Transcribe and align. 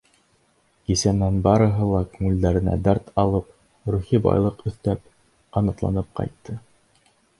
Кисәнән 0.91 1.35
барыһы 1.47 1.89
ла 1.89 1.99
күңелдәренә 2.15 2.77
дәрт 2.87 3.11
алып, 3.25 3.51
рухи 3.97 4.21
байлыҡ 4.29 4.65
өҫтәп, 4.71 5.05
ҡанатланып 5.59 6.11
ҡайтты. 6.23 6.57